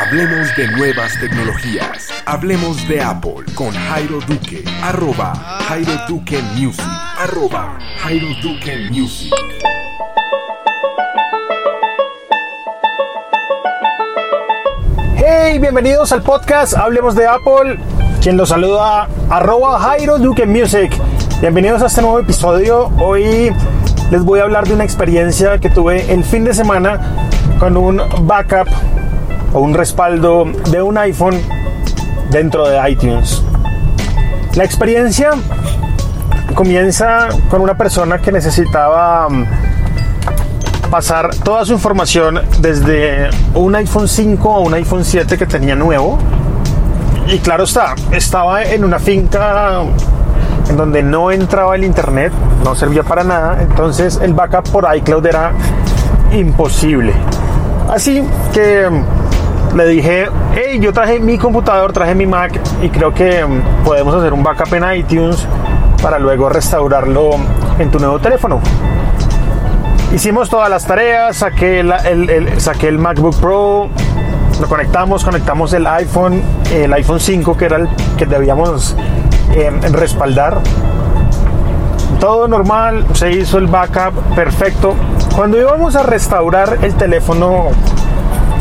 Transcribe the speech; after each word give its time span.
Hablemos 0.00 0.56
de 0.56 0.66
nuevas 0.68 1.12
tecnologías. 1.20 2.08
Hablemos 2.24 2.88
de 2.88 3.02
Apple 3.02 3.44
con 3.54 3.70
Jairo 3.70 4.18
Duque. 4.20 4.64
Arroba 4.82 5.34
Jairo 5.68 5.92
Duque 6.08 6.40
Music. 6.56 6.82
Arroba 7.18 7.78
Jairo 7.98 8.28
Duque 8.42 8.88
Music. 8.90 9.30
Hey, 15.16 15.58
bienvenidos 15.58 16.12
al 16.12 16.22
podcast 16.22 16.74
Hablemos 16.78 17.14
de 17.14 17.26
Apple. 17.26 17.78
Quien 18.22 18.38
los 18.38 18.48
saluda, 18.48 19.06
arroba 19.28 19.78
Jairo 19.80 20.18
Duque 20.18 20.46
Music. 20.46 20.90
Bienvenidos 21.42 21.82
a 21.82 21.86
este 21.86 22.00
nuevo 22.00 22.20
episodio. 22.20 22.90
Hoy 22.98 23.54
les 24.10 24.24
voy 24.24 24.40
a 24.40 24.44
hablar 24.44 24.66
de 24.66 24.72
una 24.72 24.84
experiencia 24.84 25.58
que 25.58 25.68
tuve 25.68 26.10
el 26.10 26.24
fin 26.24 26.44
de 26.44 26.54
semana 26.54 26.98
con 27.58 27.76
un 27.76 28.00
backup 28.26 28.66
o 29.52 29.60
un 29.60 29.74
respaldo 29.74 30.46
de 30.70 30.82
un 30.82 30.98
iPhone 30.98 31.40
dentro 32.30 32.68
de 32.68 32.90
iTunes. 32.90 33.42
La 34.54 34.64
experiencia 34.64 35.30
comienza 36.54 37.28
con 37.48 37.60
una 37.60 37.76
persona 37.76 38.18
que 38.18 38.32
necesitaba 38.32 39.28
mm, 39.28 39.46
pasar 40.90 41.34
toda 41.36 41.64
su 41.64 41.72
información 41.72 42.40
desde 42.58 43.30
un 43.54 43.74
iPhone 43.76 44.08
5 44.08 44.52
a 44.52 44.58
un 44.58 44.74
iPhone 44.74 45.04
7 45.04 45.38
que 45.38 45.46
tenía 45.46 45.76
nuevo. 45.76 46.18
Y 47.28 47.38
claro 47.38 47.64
está, 47.64 47.94
estaba 48.10 48.64
en 48.64 48.84
una 48.84 48.98
finca 48.98 49.82
en 50.68 50.76
donde 50.76 51.02
no 51.02 51.30
entraba 51.30 51.76
el 51.76 51.84
internet, 51.84 52.32
no 52.64 52.74
servía 52.74 53.02
para 53.02 53.24
nada, 53.24 53.58
entonces 53.60 54.18
el 54.22 54.34
backup 54.34 54.68
por 54.70 54.96
iCloud 54.96 55.26
era 55.26 55.52
imposible. 56.32 57.12
Así 57.88 58.24
que 58.52 58.88
mm, 58.88 59.29
le 59.74 59.86
dije, 59.86 60.28
hey, 60.54 60.78
yo 60.80 60.92
traje 60.92 61.20
mi 61.20 61.38
computador, 61.38 61.92
traje 61.92 62.14
mi 62.14 62.26
Mac 62.26 62.60
y 62.82 62.88
creo 62.88 63.14
que 63.14 63.44
mm, 63.44 63.84
podemos 63.84 64.14
hacer 64.14 64.32
un 64.32 64.42
backup 64.42 64.74
en 64.74 64.98
iTunes 64.98 65.46
para 66.02 66.18
luego 66.18 66.48
restaurarlo 66.48 67.30
en 67.78 67.90
tu 67.90 67.98
nuevo 67.98 68.18
teléfono. 68.18 68.60
Hicimos 70.12 70.50
todas 70.50 70.68
las 70.68 70.84
tareas, 70.86 71.36
saqué, 71.36 71.80
el, 71.80 72.60
saqué 72.60 72.88
el 72.88 72.98
MacBook 72.98 73.38
Pro, 73.38 73.88
lo 74.60 74.68
conectamos, 74.68 75.24
conectamos 75.24 75.72
el 75.72 75.86
iPhone, 75.86 76.42
el 76.74 76.92
iPhone 76.92 77.20
5 77.20 77.56
que 77.56 77.64
era 77.64 77.76
el 77.76 77.88
que 78.18 78.26
debíamos 78.26 78.96
eh, 79.54 79.70
respaldar. 79.92 80.58
Todo 82.18 82.48
normal, 82.48 83.06
se 83.14 83.30
hizo 83.30 83.58
el 83.58 83.68
backup 83.68 84.34
perfecto. 84.34 84.94
Cuando 85.36 85.58
íbamos 85.58 85.94
a 85.94 86.02
restaurar 86.02 86.78
el 86.82 86.94
teléfono 86.94 87.68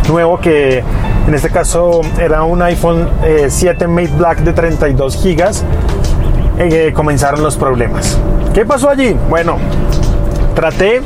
nuevo 0.10 0.40
que 0.40 0.84
en 1.28 1.34
este 1.34 1.50
caso 1.50 2.02
era 2.20 2.44
un 2.44 2.62
iPhone 2.62 3.08
7 3.48 3.84
eh, 3.84 3.88
Mate 3.88 4.12
Black 4.18 4.40
de 4.40 4.54
32 4.54 5.16
gigas, 5.22 5.64
eh, 6.58 6.92
comenzaron 6.94 7.44
los 7.44 7.56
problemas. 7.56 8.18
¿Qué 8.54 8.66
pasó 8.66 8.90
allí? 8.90 9.16
Bueno, 9.30 9.58
traté 10.56 11.02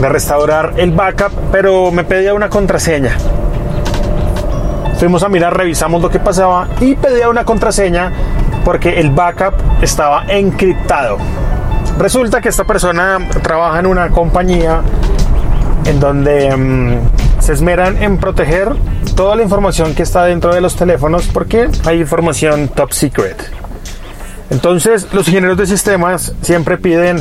de 0.00 0.08
restaurar 0.08 0.74
el 0.76 0.92
backup, 0.92 1.32
pero 1.50 1.90
me 1.90 2.04
pedía 2.04 2.32
una 2.32 2.48
contraseña. 2.48 3.16
Fuimos 4.98 5.22
a 5.22 5.28
mirar, 5.28 5.56
revisamos 5.56 6.00
lo 6.00 6.10
que 6.10 6.20
pasaba 6.20 6.68
y 6.80 6.94
pedía 6.94 7.28
una 7.28 7.44
contraseña 7.44 8.12
porque 8.64 9.00
el 9.00 9.10
backup 9.10 9.54
estaba 9.82 10.24
encriptado. 10.28 11.18
Resulta 11.98 12.40
que 12.40 12.48
esta 12.48 12.64
persona 12.64 13.18
trabaja 13.42 13.80
en 13.80 13.86
una 13.86 14.10
compañía 14.10 14.82
en 15.84 15.98
donde 15.98 16.56
mm, 16.56 17.29
esmeran 17.52 18.02
en 18.02 18.18
proteger 18.18 18.74
toda 19.16 19.36
la 19.36 19.42
información 19.42 19.94
que 19.94 20.02
está 20.02 20.24
dentro 20.24 20.54
de 20.54 20.60
los 20.60 20.76
teléfonos 20.76 21.26
porque 21.32 21.68
hay 21.84 22.00
información 22.00 22.68
top 22.68 22.92
secret. 22.92 23.50
Entonces 24.50 25.08
los 25.12 25.28
ingenieros 25.28 25.56
de 25.56 25.66
sistemas 25.66 26.34
siempre 26.42 26.78
piden 26.78 27.20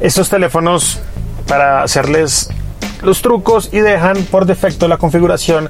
estos 0.00 0.28
teléfonos 0.28 1.00
para 1.46 1.82
hacerles 1.82 2.50
los 3.02 3.22
trucos 3.22 3.68
y 3.72 3.80
dejan 3.80 4.16
por 4.24 4.46
defecto 4.46 4.88
la 4.88 4.96
configuración 4.96 5.68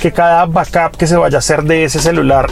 que 0.00 0.12
cada 0.12 0.46
backup 0.46 0.96
que 0.96 1.06
se 1.06 1.16
vaya 1.16 1.36
a 1.36 1.40
hacer 1.40 1.62
de 1.62 1.84
ese 1.84 2.00
celular 2.00 2.48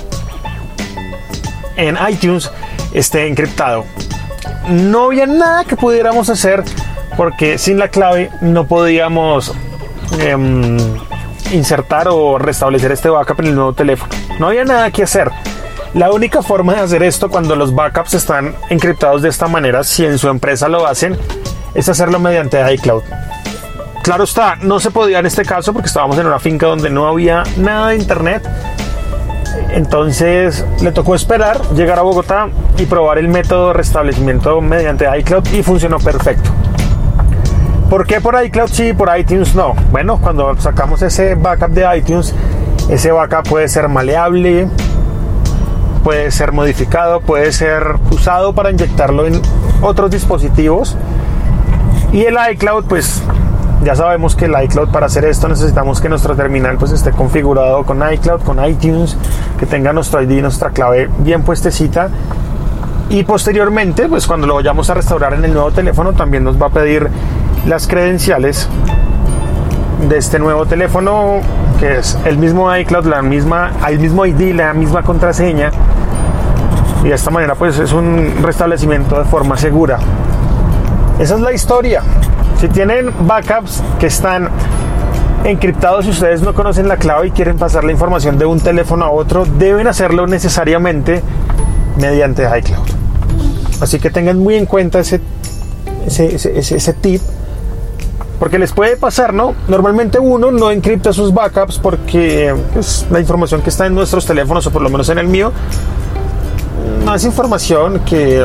en 1.77 1.97
iTunes 2.09 2.51
esté 2.93 3.27
encriptado. 3.27 3.85
No 4.69 5.07
había 5.07 5.27
nada 5.27 5.65
que 5.65 5.77
pudiéramos 5.77 6.29
hacer 6.29 6.63
porque 7.17 7.59
sin 7.59 7.79
la 7.79 7.89
clave 7.89 8.31
no 8.41 8.67
podíamos 8.67 9.55
em, 10.19 10.77
insertar 11.53 12.09
o 12.09 12.39
restablecer 12.39 12.93
este 12.93 13.09
backup 13.09 13.41
en 13.41 13.47
el 13.47 13.55
nuevo 13.55 13.73
teléfono. 13.73 14.13
No 14.39 14.49
había 14.49 14.65
nada 14.65 14.91
que 14.91 15.03
hacer. 15.03 15.31
La 15.95 16.13
única 16.13 16.43
forma 16.43 16.75
de 16.75 16.81
hacer 16.81 17.03
esto 17.03 17.29
cuando 17.29 17.57
los 17.57 17.75
backups 17.75 18.15
están 18.15 18.55
encriptados 18.69 19.23
de 19.23 19.29
esta 19.29 19.49
manera, 19.49 19.83
si 19.83 20.05
en 20.05 20.19
su 20.19 20.29
empresa 20.29 20.69
lo 20.69 20.87
hacen, 20.87 21.19
es 21.75 21.89
hacerlo 21.89 22.21
mediante 22.21 22.61
iCloud. 22.75 23.03
Claro 24.03 24.25
está, 24.25 24.57
no 24.57 24.81
se 24.81 24.91
podía 24.91 25.19
en 25.19 25.27
este 25.27 25.45
caso 25.45 25.73
porque 25.73 25.89
estábamos 25.89 26.17
en 26.19 26.27
una 26.27 26.39
finca 26.39 26.67
donde 26.67 26.91
no 26.91 27.07
había 27.07 27.43
nada 27.57 27.89
de 27.89 27.97
internet. 27.97 28.49
Entonces 29.73 30.65
le 30.81 30.93
tocó 30.93 31.15
esperar, 31.15 31.61
llegar 31.75 31.99
a 31.99 32.03
Bogotá 32.03 32.49
y 32.79 32.87
probar 32.87 33.19
el 33.19 33.29
método 33.29 33.69
de 33.69 33.75
restablecimiento 33.75 34.61
mediante 34.61 35.07
iCloud 35.19 35.47
y 35.53 35.63
funcionó 35.63 35.99
perfecto. 35.99 36.51
¿Por 37.91 38.07
qué 38.07 38.21
por 38.21 38.41
iCloud 38.41 38.69
sí 38.69 38.91
y 38.91 38.93
por 38.93 39.11
iTunes 39.19 39.57
no? 39.57 39.75
Bueno, 39.91 40.21
cuando 40.21 40.57
sacamos 40.61 41.03
ese 41.03 41.35
backup 41.35 41.71
de 41.71 41.99
iTunes, 41.99 42.33
ese 42.89 43.11
backup 43.11 43.49
puede 43.49 43.67
ser 43.67 43.89
maleable, 43.89 44.69
puede 46.05 46.31
ser 46.31 46.53
modificado, 46.53 47.21
puede 47.21 47.51
ser 47.51 47.97
usado 48.13 48.55
para 48.55 48.71
inyectarlo 48.71 49.27
en 49.27 49.43
otros 49.83 50.13
dispositivos 50.13 50.97
y 52.13 52.27
el 52.27 52.37
iCloud, 52.53 52.85
pues 52.85 53.25
ya 53.83 53.97
sabemos 53.97 54.37
que 54.37 54.45
el 54.45 54.55
iCloud 54.63 54.91
para 54.91 55.07
hacer 55.07 55.25
esto 55.25 55.49
necesitamos 55.49 56.01
que 56.01 56.09
nuestro 56.09 56.37
terminal 56.37 56.77
pues 56.79 56.93
esté 56.93 57.11
configurado 57.11 57.83
con 57.83 58.01
iCloud, 58.13 58.43
con 58.43 58.65
iTunes, 58.65 59.17
que 59.59 59.67
tenga 59.67 59.93
nuestro 59.93 60.23
ID, 60.23 60.43
nuestra 60.43 60.71
clave 60.71 61.11
bien 61.19 61.43
puestecita. 61.43 62.09
Y 63.09 63.25
posteriormente, 63.25 64.09
pues 64.09 64.29
cuando 64.29 64.47
lo 64.47 64.55
vayamos 64.55 64.89
a 64.89 64.95
restaurar 64.95 65.35
en 65.35 65.45
el 65.45 65.53
nuevo 65.53 65.73
teléfono, 65.73 66.13
también 66.13 66.45
nos 66.45 66.63
va 66.63 66.67
a 66.67 66.71
pedir 66.71 67.11
las 67.67 67.87
credenciales 67.87 68.69
de 70.09 70.17
este 70.17 70.39
nuevo 70.39 70.67
teléfono, 70.67 71.41
que 71.79 71.99
es 71.99 72.17
el 72.25 72.39
mismo 72.39 72.75
iCloud, 72.75 73.07
la 73.07 73.23
misma, 73.23 73.73
el 73.89 73.99
mismo 73.99 74.27
ID, 74.27 74.55
la 74.55 74.73
misma 74.75 75.03
contraseña. 75.03 75.71
Y 77.05 77.09
de 77.09 77.15
esta 77.15 77.31
manera, 77.31 77.55
pues 77.55 77.79
es 77.79 77.93
un 77.93 78.43
restablecimiento 78.43 79.19
de 79.19 79.25
forma 79.25 79.57
segura. 79.57 79.99
Esa 81.19 81.35
es 81.35 81.41
la 81.41 81.53
historia. 81.53 82.03
Si 82.61 82.69
tienen 82.69 83.11
backups 83.27 83.83
que 83.99 84.07
están 84.07 84.49
encriptados 85.45 86.07
y 86.07 86.11
ustedes 86.11 86.43
no 86.43 86.55
conocen 86.55 86.89
la 86.89 86.97
clave 86.97 87.29
y 87.29 87.31
quieren 87.31 87.57
pasar 87.57 87.85
la 87.85 87.93
información 87.93 88.39
de 88.39 88.47
un 88.47 88.61
teléfono 88.61 89.05
a 89.05 89.11
otro, 89.11 89.45
deben 89.47 89.87
hacerlo 89.87 90.27
necesariamente 90.27 91.23
mediante 91.97 92.45
iCloud. 92.59 92.89
Así 93.81 93.99
que 93.99 94.11
tengan 94.11 94.39
muy 94.39 94.57
en 94.57 94.67
cuenta 94.67 95.01
ese, 95.01 95.21
ese, 96.07 96.93
tip. 96.95 97.23
Porque 98.41 98.59
les 98.59 98.73
puede 98.73 98.97
pasar, 98.97 99.33
¿no? 99.33 99.55
Normalmente 99.69 100.19
uno 100.19 100.51
no 100.51 100.73
encripta 100.73 101.13
sus 101.13 101.33
backups 101.33 101.79
porque 101.79 102.53
pues, 102.73 103.07
la 103.11 103.21
información 103.21 103.63
que 103.63 103.71
está 103.71 103.87
en 103.87 103.95
nuestros 103.95 104.27
teléfonos, 104.27 104.67
o 104.67 104.73
por 104.73 104.83
lo 104.83 104.91
menos 104.91 105.09
en 105.11 105.19
el 105.19 105.29
mío, 105.29 105.53
no 107.05 107.15
es 107.15 107.25
información 107.25 108.01
que 108.01 108.45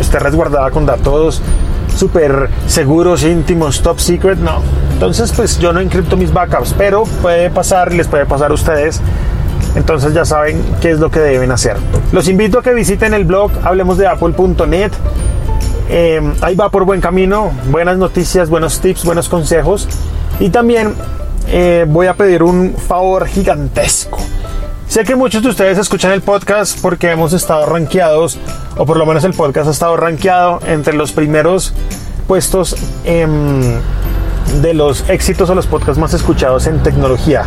esté 0.00 0.18
resguardada 0.18 0.70
con 0.72 0.86
datos 0.86 1.40
súper 1.94 2.48
seguros, 2.66 3.22
íntimos, 3.22 3.82
top 3.82 4.00
secret, 4.00 4.38
no. 4.38 4.60
Entonces, 4.94 5.32
pues 5.32 5.58
yo 5.58 5.72
no 5.72 5.80
encripto 5.80 6.16
mis 6.16 6.32
backups, 6.32 6.74
pero 6.76 7.04
puede 7.22 7.50
pasar, 7.50 7.92
les 7.92 8.08
puede 8.08 8.26
pasar 8.26 8.50
a 8.50 8.54
ustedes. 8.54 9.00
Entonces 9.76 10.14
ya 10.14 10.24
saben 10.24 10.62
qué 10.80 10.92
es 10.92 11.00
lo 11.00 11.10
que 11.10 11.20
deben 11.20 11.50
hacer. 11.50 11.76
Los 12.12 12.28
invito 12.28 12.60
a 12.60 12.62
que 12.62 12.72
visiten 12.72 13.12
el 13.12 13.24
blog 13.24 13.50
hablemosdeapple.net. 13.64 14.92
Eh, 15.88 16.20
ahí 16.40 16.54
va 16.54 16.70
por 16.70 16.84
buen 16.84 17.00
camino, 17.00 17.52
buenas 17.70 17.98
noticias, 17.98 18.48
buenos 18.48 18.80
tips, 18.80 19.04
buenos 19.04 19.28
consejos. 19.28 19.88
Y 20.40 20.50
también 20.50 20.94
eh, 21.48 21.84
voy 21.88 22.06
a 22.06 22.14
pedir 22.14 22.42
un 22.42 22.74
favor 22.74 23.26
gigantesco. 23.26 24.18
Sé 24.88 25.04
que 25.04 25.16
muchos 25.16 25.42
de 25.42 25.48
ustedes 25.48 25.78
escuchan 25.78 26.12
el 26.12 26.22
podcast 26.22 26.78
porque 26.80 27.10
hemos 27.10 27.32
estado 27.32 27.66
rankeados, 27.66 28.38
o 28.76 28.86
por 28.86 28.96
lo 28.96 29.06
menos 29.06 29.24
el 29.24 29.32
podcast 29.32 29.68
ha 29.68 29.72
estado 29.72 29.96
rankeado 29.96 30.60
entre 30.66 30.94
los 30.94 31.12
primeros 31.12 31.72
puestos 32.26 32.76
de 33.04 34.74
los 34.74 35.08
éxitos 35.08 35.50
o 35.50 35.54
los 35.54 35.66
podcasts 35.66 35.98
más 35.98 36.14
escuchados 36.14 36.66
en 36.66 36.82
tecnología. 36.82 37.44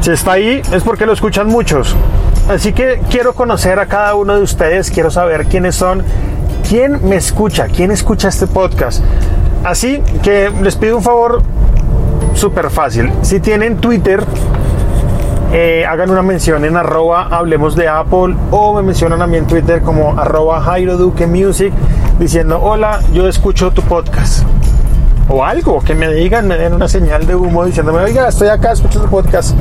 Si 0.00 0.10
está 0.10 0.32
ahí 0.32 0.62
es 0.72 0.82
porque 0.82 1.06
lo 1.06 1.12
escuchan 1.12 1.48
muchos. 1.48 1.96
Así 2.48 2.72
que 2.72 3.00
quiero 3.10 3.34
conocer 3.34 3.78
a 3.80 3.86
cada 3.86 4.14
uno 4.14 4.36
de 4.36 4.42
ustedes, 4.42 4.90
quiero 4.90 5.10
saber 5.10 5.46
quiénes 5.46 5.74
son, 5.74 6.04
quién 6.68 7.06
me 7.08 7.16
escucha, 7.16 7.68
quién 7.68 7.90
escucha 7.90 8.28
este 8.28 8.46
podcast. 8.46 9.02
Así 9.64 10.02
que 10.22 10.50
les 10.62 10.76
pido 10.76 10.96
un 10.96 11.02
favor 11.02 11.42
súper 12.34 12.70
fácil. 12.70 13.12
Si 13.22 13.40
tienen 13.40 13.76
Twitter, 13.76 14.24
eh, 15.52 15.84
hagan 15.88 16.10
una 16.10 16.22
mención 16.22 16.64
en 16.64 16.76
arroba 16.76 17.28
hablemos 17.30 17.76
de 17.76 17.88
Apple 17.88 18.36
o 18.50 18.74
me 18.74 18.82
mencionan 18.82 19.22
a 19.22 19.26
mí 19.26 19.36
en 19.36 19.46
Twitter 19.46 19.80
como 19.82 20.18
arroba 20.18 20.60
Jairo 20.60 20.96
Duque 20.96 21.26
Music 21.26 21.72
diciendo 22.18 22.60
hola, 22.60 23.00
yo 23.12 23.28
escucho 23.28 23.70
tu 23.70 23.82
podcast. 23.82 24.44
O 25.28 25.44
algo, 25.44 25.80
que 25.80 25.94
me 25.94 26.12
digan, 26.12 26.46
me 26.46 26.56
den 26.56 26.72
una 26.72 26.86
señal 26.86 27.26
de 27.26 27.34
humo 27.34 27.64
diciéndome, 27.64 27.98
oiga, 27.98 28.28
estoy 28.28 28.46
acá, 28.48 28.72
escucho 28.72 29.00
tu 29.02 29.08
podcast 29.08 29.56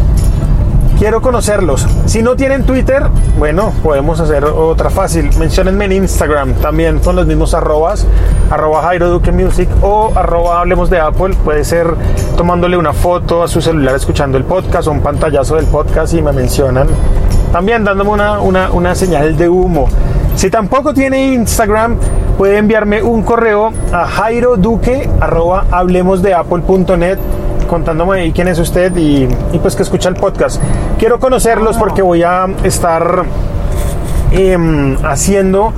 quiero 1.05 1.21
conocerlos. 1.21 1.85
Si 2.07 2.23
no 2.23 2.35
tienen 2.35 2.63
Twitter, 2.63 3.03
bueno, 3.37 3.71
podemos 3.83 4.19
hacer 4.19 4.43
otra 4.43 4.89
fácil. 4.89 5.29
Menciónenme 5.37 5.85
en 5.85 5.91
Instagram 5.91 6.55
también 6.55 6.97
con 6.97 7.15
los 7.15 7.27
mismos 7.27 7.53
arrobas, 7.53 8.07
arroba 8.49 8.81
Jairo 8.81 9.11
Duque 9.11 9.31
Music 9.31 9.69
o 9.83 10.11
arroba 10.15 10.61
Hablemos 10.61 10.89
de 10.89 10.99
Apple. 10.99 11.35
Puede 11.43 11.63
ser 11.63 11.93
tomándole 12.35 12.75
una 12.75 12.91
foto 12.91 13.43
a 13.43 13.47
su 13.47 13.61
celular 13.61 13.93
escuchando 13.93 14.39
el 14.39 14.45
podcast 14.45 14.87
o 14.87 14.91
un 14.93 15.01
pantallazo 15.01 15.57
del 15.57 15.67
podcast 15.67 16.11
y 16.15 16.23
me 16.23 16.33
mencionan. 16.33 16.87
También 17.51 17.83
dándome 17.83 18.09
una, 18.09 18.39
una, 18.39 18.71
una 18.71 18.95
señal 18.95 19.37
de 19.37 19.47
humo. 19.47 19.87
Si 20.35 20.49
tampoco 20.49 20.91
tiene 20.91 21.35
Instagram, 21.35 21.97
puede 22.35 22.57
enviarme 22.57 23.03
un 23.03 23.21
correo 23.21 23.71
a 23.91 24.07
jairoduque 24.07 25.07
arroba 25.21 25.67
hablemosdeapple.net 25.69 27.19
contándome 27.67 28.31
quién 28.33 28.47
es 28.47 28.59
usted 28.59 28.95
y, 28.95 29.27
pues 29.61 29.75
que 29.75 29.83
escucha 29.83 30.09
el 30.09 30.15
podcast. 30.15 30.61
Quiero 30.97 31.19
conocerlos 31.19 31.77
porque 31.77 32.01
voy 32.01 32.23
a 32.23 32.47
estar 32.63 33.25
em, 34.31 34.97
haciendo 35.03 35.73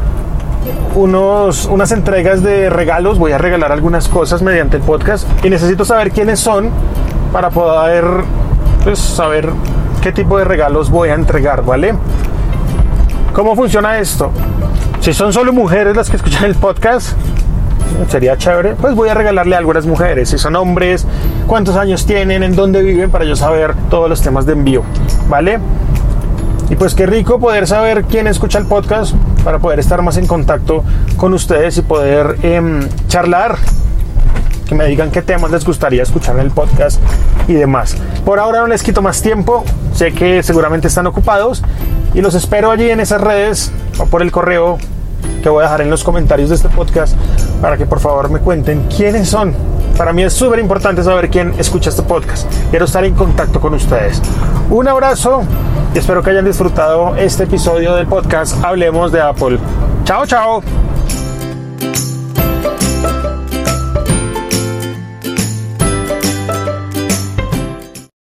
unos, 0.95 1.65
unas 1.65 1.91
entregas 1.91 2.41
de 2.43 2.69
regalos, 2.69 3.19
voy 3.19 3.31
a 3.31 3.37
regalar 3.37 3.71
algunas 3.71 4.07
cosas 4.07 4.41
mediante 4.41 4.77
el 4.77 4.83
podcast 4.83 5.27
y 5.43 5.49
necesito 5.49 5.85
saber 5.85 6.11
quiénes 6.11 6.39
son 6.39 6.69
para 7.31 7.49
poder 7.49 8.05
pues, 8.83 8.99
saber 8.99 9.49
qué 10.01 10.11
tipo 10.11 10.37
de 10.37 10.45
regalos 10.45 10.89
voy 10.89 11.09
a 11.09 11.13
entregar, 11.13 11.63
¿vale? 11.63 11.93
¿Cómo 13.33 13.55
funciona 13.55 13.99
esto? 13.99 14.31
Si 15.01 15.13
son 15.13 15.31
solo 15.31 15.53
mujeres 15.53 15.95
las 15.95 16.09
que 16.09 16.15
escuchan 16.17 16.45
el 16.45 16.55
podcast, 16.55 17.15
sería 18.09 18.37
chévere, 18.37 18.75
pues 18.75 18.95
voy 18.95 19.09
a 19.09 19.13
regalarle 19.13 19.55
a 19.55 19.59
algunas 19.59 19.85
mujeres. 19.85 20.29
Si 20.29 20.37
son 20.37 20.55
hombres, 20.55 21.05
cuántos 21.47 21.75
años 21.77 22.05
tienen, 22.05 22.43
en 22.43 22.55
dónde 22.55 22.83
viven, 22.83 23.09
para 23.09 23.25
yo 23.25 23.35
saber 23.35 23.73
todos 23.89 24.09
los 24.09 24.21
temas 24.21 24.45
de 24.45 24.53
envío, 24.53 24.83
¿vale? 25.29 25.59
Y 26.69 26.75
pues 26.75 26.93
qué 26.93 27.05
rico 27.05 27.39
poder 27.39 27.65
saber 27.65 28.03
quién 28.03 28.27
escucha 28.27 28.59
el 28.59 28.65
podcast 28.65 29.15
para 29.43 29.59
poder 29.59 29.79
estar 29.79 30.01
más 30.01 30.17
en 30.17 30.27
contacto 30.27 30.83
con 31.15 31.33
ustedes 31.33 31.77
y 31.77 31.81
poder 31.81 32.37
em, 32.43 32.87
charlar, 33.07 33.57
que 34.67 34.75
me 34.75 34.85
digan 34.85 35.09
qué 35.09 35.21
temas 35.21 35.49
les 35.49 35.63
gustaría 35.63 36.03
escuchar 36.03 36.35
en 36.35 36.41
el 36.41 36.51
podcast 36.51 37.01
y 37.47 37.53
demás. 37.53 37.95
Por 38.25 38.39
ahora 38.39 38.59
no 38.59 38.67
les 38.67 38.83
quito 38.83 39.01
más 39.01 39.21
tiempo, 39.21 39.63
sé 39.93 40.11
que 40.11 40.43
seguramente 40.43 40.89
están 40.89 41.07
ocupados 41.07 41.63
y 42.13 42.21
los 42.21 42.35
espero 42.35 42.69
allí 42.69 42.89
en 42.89 42.99
esas 42.99 43.21
redes 43.21 43.71
o 43.97 44.05
por 44.07 44.21
el 44.21 44.31
correo 44.31 44.77
que 45.41 45.47
voy 45.47 45.61
a 45.61 45.63
dejar 45.63 45.81
en 45.81 45.89
los 45.89 46.03
comentarios 46.03 46.49
de 46.49 46.55
este 46.55 46.67
podcast 46.67 47.15
para 47.61 47.77
que 47.77 47.85
por 47.85 48.01
favor 48.01 48.29
me 48.29 48.39
cuenten 48.39 48.87
quiénes 48.89 49.29
son. 49.29 49.76
Para 49.97 50.13
mí 50.13 50.21
es 50.21 50.33
súper 50.33 50.59
importante 50.59 51.03
saber 51.03 51.29
quién 51.29 51.53
escucha 51.57 51.89
este 51.89 52.03
podcast. 52.03 52.47
Quiero 52.69 52.85
estar 52.85 53.03
en 53.03 53.15
contacto 53.15 53.59
con 53.59 53.73
ustedes. 53.73 54.21
Un 54.69 54.87
abrazo 54.87 55.41
y 55.93 55.97
espero 55.97 56.21
que 56.21 56.29
hayan 56.29 56.45
disfrutado 56.45 57.15
este 57.15 57.45
episodio 57.45 57.95
del 57.95 58.05
podcast 58.05 58.63
Hablemos 58.63 59.11
de 59.11 59.21
Apple. 59.21 59.57
Chao, 60.03 60.25
chao. 60.27 60.61